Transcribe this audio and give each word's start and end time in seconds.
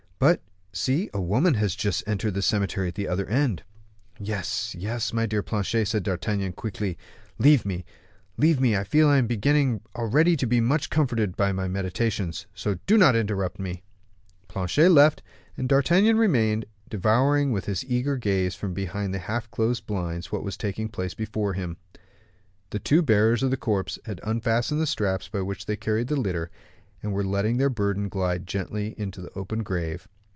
But, 0.23 0.39
see, 0.71 1.09
a 1.15 1.19
woman 1.21 1.55
has 1.55 1.73
just 1.73 2.03
entered 2.07 2.35
the 2.35 2.43
cemetery 2.43 2.87
at 2.89 2.93
the 2.93 3.07
other 3.07 3.25
end." 3.25 3.63
"Yes, 4.19 4.75
yes, 4.77 5.13
my 5.13 5.25
dear 5.25 5.41
Planchet," 5.41 5.87
said 5.87 6.03
D'Artagnan, 6.03 6.53
quickly, 6.53 6.95
"leave 7.39 7.65
me, 7.65 7.83
leave 8.37 8.61
me; 8.61 8.77
I 8.77 8.83
feel 8.83 9.07
I 9.09 9.17
am 9.17 9.25
beginning 9.25 9.81
already 9.95 10.37
to 10.37 10.45
be 10.45 10.61
much 10.61 10.91
comforted 10.91 11.35
by 11.35 11.51
my 11.51 11.67
meditations, 11.67 12.45
so 12.53 12.75
do 12.85 12.99
not 12.99 13.15
interrupt 13.15 13.57
me." 13.57 13.81
Planchet 14.47 14.91
left, 14.91 15.23
and 15.57 15.67
D'Artagnan 15.67 16.19
remained, 16.19 16.67
devouring 16.87 17.51
with 17.51 17.65
his 17.65 17.83
eager 17.85 18.15
gaze 18.15 18.53
from 18.53 18.75
behind 18.75 19.15
the 19.15 19.19
half 19.19 19.49
closed 19.49 19.87
blinds 19.87 20.31
what 20.31 20.43
was 20.43 20.55
taking 20.55 20.87
place 20.87 21.13
just 21.13 21.17
before 21.31 21.53
him. 21.53 21.77
The 22.69 22.77
two 22.77 23.01
bearers 23.01 23.41
of 23.41 23.49
the 23.49 23.57
corpse 23.57 23.97
had 24.05 24.21
unfastened 24.23 24.79
the 24.79 24.85
straps 24.87 25.27
by 25.29 25.41
which 25.41 25.65
they 25.65 25.75
carried 25.77 26.09
the 26.09 26.15
litter, 26.15 26.51
and 27.03 27.11
were 27.11 27.23
letting 27.23 27.57
their 27.57 27.67
burden 27.69 28.07
glide 28.07 28.45
gently 28.45 28.93
into 28.95 29.21
the 29.21 29.31
open 29.33 29.63
grave. 29.63 30.07